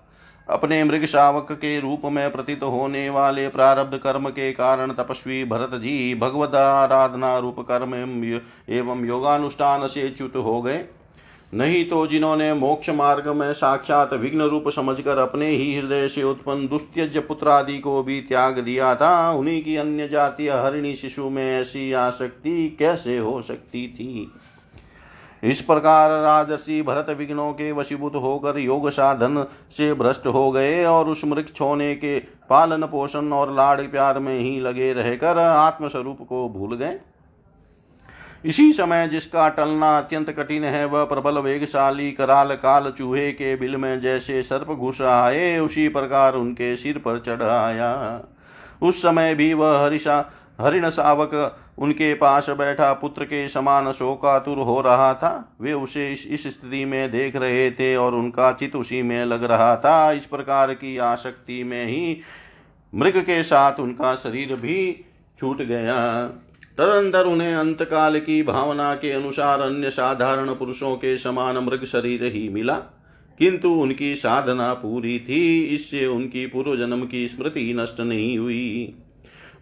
अपने 0.48 0.82
मृग 0.84 1.04
शावक 1.04 1.52
के 1.52 1.78
रूप 1.80 2.02
में 2.04 2.30
प्रतीत 2.32 2.62
होने 2.62 3.08
वाले 3.10 3.48
प्रारब्ध 3.48 3.96
कर्म 3.98 4.28
के 4.28 4.52
कारण 4.52 4.92
तपस्वी 4.92 5.44
भरत 5.44 5.74
जी 5.74 6.14
भगवद 6.14 6.54
आराधना 6.54 7.38
रूप 7.38 7.56
कर्म 7.60 7.94
एवं 7.94 9.04
योगानुष्ठान 9.06 9.86
से 9.86 10.08
च्युत 10.10 10.36
हो 10.36 10.60
गए। 10.62 10.84
नहीं 11.54 11.84
तो 11.84 12.06
जिन्होंने 12.06 12.52
मोक्ष 12.54 12.90
मार्ग 12.90 13.28
में 13.28 13.52
साक्षात 13.52 14.12
विघ्न 14.12 14.42
रूप 14.42 14.68
समझकर 14.68 15.18
अपने 15.18 15.46
ही 15.46 15.74
हृदय 15.76 16.08
से 16.08 16.22
उत्पन्न 16.22 16.66
दुस्त्यज 16.68 17.16
पुत्र 17.18 17.48
आदि 17.48 17.78
को 17.78 18.02
भी 18.02 18.20
त्याग 18.20 18.58
दिया 18.58 18.94
था, 18.94 19.30
उन्हीं 19.30 19.62
की 19.64 19.76
अन्य 19.76 20.08
जातीय 20.08 20.50
हरिणी 20.50 20.94
शिशु 20.94 21.28
में 21.30 21.60
ऐसी 21.60 21.92
आसक्ति 21.92 22.76
कैसे 22.78 23.16
हो 23.18 23.40
सकती 23.42 23.86
थी? 23.88 24.32
इस 25.42 25.60
प्रकार 25.60 26.10
राजसी 26.10 26.80
भरत 26.82 27.06
विघ्नों 27.10 27.52
के 27.52 27.70
वशीभूत 27.72 28.14
होकर 28.14 28.58
योग 28.58 28.88
साधन 28.90 29.46
से 29.70 29.92
भ्रष्ट 29.94 30.26
हो 30.26 30.50
गए 30.52 30.84
और 30.84 31.08
उस 31.08 31.24
मृग 31.24 31.46
छोने 31.56 31.94
के 31.94 32.18
पालन 32.50 32.82
पोषण 32.82 33.32
और 33.32 33.52
लाड़ 33.52 33.80
प्यार 33.80 34.18
में 34.18 34.38
ही 34.38 34.60
लगे 34.60 34.92
रहकर 34.92 35.38
आत्मस्वरूप 35.38 36.18
को 36.28 36.48
भूल 36.48 36.76
गए। 36.76 36.98
इसी 38.44 38.72
समय 38.72 39.08
जिसका 39.08 39.48
टलना 39.48 39.98
अत्यंत 39.98 40.30
कठिन 40.30 40.64
है, 40.64 40.84
वह 40.84 41.04
प्रबल 41.04 41.38
वेगशाली 41.38 42.10
कराल 42.12 42.54
काल 42.54 42.90
चूहे 42.90 43.30
के 43.32 43.56
बिल 43.56 43.76
में 43.76 44.00
जैसे 44.00 44.42
सर्प 44.42 44.66
घुस 44.66 45.00
आए, 45.00 45.58
उसी 45.58 45.88
प्रकार 45.88 46.34
उनके 46.34 46.76
सिर 46.76 46.98
पर 46.98 47.18
चढ़ 47.18 47.42
आया। 47.42 48.20
उस 48.82 49.02
समय 49.02 49.34
भी 49.34 49.54
वह 49.54 49.84
हरिषा 49.84 50.20
हरिण 50.60 50.90
शावक 50.90 51.58
उनके 51.78 52.14
पास 52.14 52.50
बैठा 52.50 52.92
पुत्र 52.92 53.24
के 53.24 53.48
समान 53.48 53.92
शोकातुर 53.92 54.58
हो 54.58 54.80
रहा 54.80 55.14
था। 55.14 55.56
वे 55.60 55.72
उसे 55.72 56.12
इस, 56.12 56.42
स्थिति 56.42 56.84
में 56.84 57.10
देख 57.10 57.36
रहे 57.36 57.70
थे 57.70 57.96
और 57.96 58.14
उनका 58.14 58.52
चित 58.52 58.76
उसी 58.76 59.02
में 59.02 59.24
लग 59.24 59.44
रहा 59.44 59.76
था। 59.76 60.12
इस 60.12 60.26
प्रकार 60.26 60.74
की 60.74 60.98
आसक्ति 60.98 61.64
में 61.64 61.86
ही 61.86 62.20
मृग 62.94 63.16
के 63.16 63.42
साथ 63.42 63.80
उनका 63.80 64.14
शरीर 64.14 64.56
भी 64.56 65.04
छूट 65.40 65.62
गया। 65.62 66.26
तरंतर 66.78 67.26
उन्हें 67.26 67.54
अंतकाल 67.54 68.20
की 68.20 68.42
भावना 68.42 68.94
के 68.94 69.12
अनुसार 69.12 69.60
अन्य 69.60 69.90
साधारण 69.90 70.54
पुरुषों 70.54 70.96
के 70.96 71.16
समान 71.16 71.58
मृग 71.58 71.84
शरीर 71.84 72.24
ही 72.24 72.48
मिला। 72.48 72.74
किंतु 73.38 73.68
उनकी 73.68 74.16
साधना 74.16 74.74
पूरी 74.74 75.18
थी। 75.18 75.64
इससे 75.64 76.06
उनकी 76.06 76.46
पूर्व 76.46 76.76
जन्म 76.76 77.06
की 77.06 77.28
स्मृति 77.28 77.74
नष्ट 77.78 78.00
नहीं 78.00 78.38
हुई। 78.38 78.96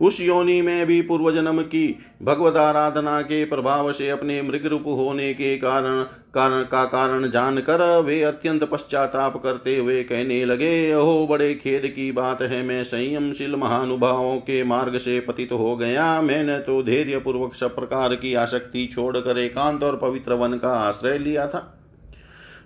उस 0.00 0.20
योनि 0.20 0.62
में 0.62 0.86
भी 0.86 1.02
पूर्व 1.02 1.32
जन्म 1.32 1.62
की 1.62 1.98
भगवत 2.22 2.56
आराधना 2.56 3.22
के 3.22 3.44
प्रभाव 3.44 3.92
से 3.92 4.10
अपने 4.10 4.42
मृग 4.42 4.66
रूप 4.66 4.84
होने 4.86 5.34
के 5.34 5.56
कारण 5.56 6.04
कारण, 6.34 6.62
का 6.62 6.84
कारण 6.84 7.30
जानकर 7.30 8.00
वे 8.00 8.22
अत्यंत 8.22 8.64
पश्चाताप 8.64 9.42
करते 9.42 9.76
हुए 9.76 10.02
कहने 10.02 10.44
लगे, 10.44 10.94
ओहो, 10.94 11.26
बड़े 11.26 11.54
खेद 11.54 11.86
की 11.86 12.12
बात 12.12 12.42
है, 12.42 12.62
मैं 12.62 12.84
संयमशील 12.84 13.56
महानुभावों 13.56 14.36
के 14.36 14.64
मार्ग 14.64 14.98
से 14.98 15.20
पतित 15.20 15.52
हो 15.52 15.76
गया। 15.76 16.22
मैंने 16.22 16.58
तो 16.58 16.82
धैर्य 16.82 17.18
पूर्वक 17.18 17.54
सब 17.54 17.74
प्रकार 17.74 18.14
की 18.14 18.34
आसक्ति 18.34 18.90
छोड़कर 18.92 19.38
एकांत 19.38 19.84
और 19.84 19.96
पवित्र 19.96 20.32
वन 20.32 20.58
का 20.58 20.68
आश्रय 20.68 21.18
लिया 21.18 21.46
था। 21.46 21.75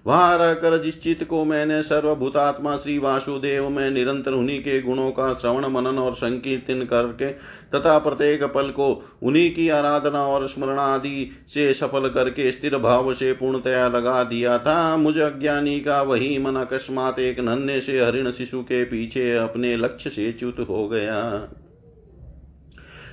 वहाँ 0.07 0.39
रहकर 0.39 0.77
जिस 0.83 1.03
चित्त 1.03 1.25
को 1.25 1.45
मैंने 1.45 1.83
सर्वभूतात्मा 1.83 2.77
श्री 2.77 2.99
वासुदेव 2.99 3.69
में 3.69 3.91
निरंतर 3.91 4.33
उन्हीं 4.33 4.61
के 4.61 4.81
गुणों 4.83 5.11
का 5.11 5.33
श्रवण, 5.33 5.67
मनन 5.67 5.99
और 5.99 6.15
संकीर्तन 6.15 6.85
करके 6.85 7.31
तथा 7.75 7.99
प्रत्येक 7.99 8.45
पल 8.45 8.71
को 8.71 8.93
उन्हीं 9.23 9.55
की 9.55 9.69
आराधना 9.69 10.23
और 10.27 10.49
स्मरण 10.49 10.79
आदि 10.79 11.31
से 11.55 11.73
सफल 11.75 12.09
करके 12.09 12.51
स्थिर 12.53 12.77
भाव 12.79 13.13
से 13.15 13.33
पूर्णतया 13.33 13.89
लगा 13.89 14.23
दिया 14.25 14.59
था। 14.59 14.97
मुझे 14.97 15.21
अज्ञानी 15.21 15.81
का 15.81 16.03
वही 16.03 16.39
मन 16.39 16.57
अकस्मात 16.57 17.19
एक 17.19 17.41
नन्हे 17.41 17.81
से 17.81 18.01
हरिण 18.05 18.31
शिशु 18.31 18.63
के 18.63 18.85
पीछे 18.85 19.33
अपने 19.37 19.77
लक्ष्य 19.77 20.11
से 20.11 20.33
च्युत 20.33 20.61
हो 20.69 20.89
गया। 20.89 21.21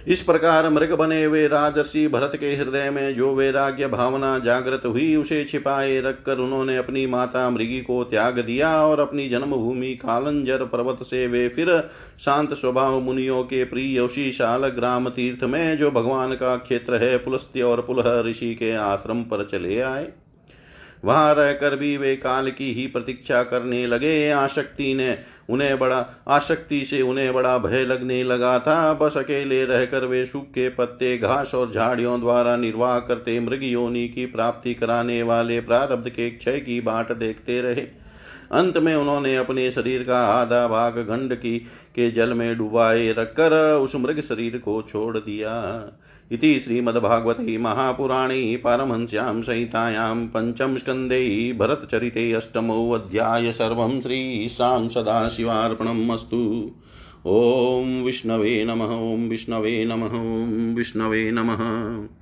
इस 0.07 0.21
प्रकार 0.21 0.69
मृग 0.69 0.91
बने 0.93 1.23
हुए 1.23 1.47
राजर्षि 1.47 2.07
भरत 2.07 2.31
के 2.39 2.55
हृदय 2.55 2.89
में 2.89 3.15
जो 3.15 3.33
वैराग्य 3.35 3.87
भावना 3.87 4.39
जागृत 4.39 4.81
हुई, 4.85 5.15
उसे 5.15 5.43
छिपाए 5.43 6.01
रखकर 6.01 6.37
उन्होंने 6.37 6.77
अपनी 6.77 7.05
माता 7.05 7.49
मृगी 7.49 7.81
को 7.81 8.03
त्याग 8.03 8.39
दिया 8.39 8.85
और 8.85 8.99
अपनी 8.99 9.29
जन्मभूमि 9.29 9.93
कालंजर 9.95 10.63
पर्वत 10.65 11.03
से 11.03 11.27
वे 11.27 11.49
फिर 11.49 11.89
शांत 12.19 12.53
स्वभाव 12.53 12.99
मुनियों 12.99 13.43
के 13.43 13.63
प्रिय 13.63 13.99
उशीशाल 13.99 14.67
ग्राम 14.67 15.09
तीर्थ 15.09 15.43
में, 15.43 15.77
जो 15.77 15.91
भगवान 15.91 16.33
का 16.33 16.55
क्षेत्र 16.57 16.95
है, 16.95 17.17
पुलस्त्य 17.17 17.61
और 17.61 17.81
पुलह 17.81 18.21
ऋषि 18.21 18.55
के 18.55 18.71
आश्रम 18.71 19.23
पर 19.23 19.45
चले 19.51 19.79
आए। 19.81 20.07
वहाँ 21.05 21.35
रहकर 21.35 21.75
भी 21.75 21.97
वे 21.97 22.15
काल 22.15 22.51
की 22.51 22.73
ही 22.73 22.87
प्रतीक्षा 22.87 23.43
करने 23.43 23.87
लगे। 23.87 24.29
आशक्ति 24.31 24.93
ने 24.93 25.17
उन्हें 25.49 25.79
बड़ा, 25.79 26.05
आशक्ति 26.27 26.85
से 26.85 27.01
उन्हें 27.01 27.33
बड़ा 27.33 27.57
भय 27.57 27.85
लगने 27.85 28.23
लगा 28.23 28.59
था। 28.59 28.93
बस 28.93 29.17
अकेले 29.17 29.65
रहकर 29.65 30.05
वे 30.05 30.25
सूखे 30.25 30.69
पत्ते, 30.69 31.17
घास 31.17 31.55
और 31.55 31.71
झाड़ियों 31.73 32.19
द्वारा 32.19 32.55
निर्वाह 32.57 32.99
करते 32.99 33.39
मृग 33.39 33.63
योनि 33.63 34.07
की 34.07 34.25
प्राप्ति 34.25 34.73
कराने 34.73 35.23
वाले 35.23 35.59
प्रारब्ध 35.61 36.09
के 36.09 36.29
क्षय 36.29 36.59
की 36.59 36.81
बाट 36.81 37.11
देखते 37.11 37.61
रहे। 37.61 37.87
अंत 38.51 38.77
में 38.77 38.95
उन्होंने 38.95 39.35
अपने 39.35 39.71
शरीर 39.71 40.03
का 40.03 40.27
आधा 40.27 40.67
भाग 40.67 40.97
गंड 40.97 41.35
की, 41.35 41.59
के 41.95 42.11
जल 42.11 42.33
में 42.33 42.57
डुबाए 42.57 43.11
रखकर 43.11 43.73
उस 43.73 43.95
मृग 43.95 44.21
शरीर 44.21 44.57
को 44.57 44.81
छोड़ 44.81 45.17
दिया। 45.17 45.53
इति 46.31 46.59
श्रीमद्भागवते 46.59 47.57
महापुराणे 47.57 48.57
पारमहंस्यां 48.57 49.41
संहितायां 49.41 50.27
पञ्चमस्कन्धे 50.27 51.53
भरतचरिते 51.53 52.33
अष्टमोऽध्याय 52.33 53.51
सर्वं 53.51 54.01
श्रीशां 54.01 54.89
सदाशिवार्पणम् 54.89 56.11
अस्तु 56.11 56.71
ॐ 57.25 58.03
विष्णवे 58.03 58.65
नमः, 58.65 59.15
ॐ 59.15 59.29
विष्णवे 59.29 59.85
नमः, 59.85 60.13
ॐ 60.15 60.75
विष्णवे 60.75 61.31
नमः। 61.31 62.16